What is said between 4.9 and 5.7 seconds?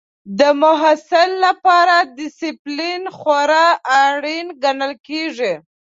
کېږي.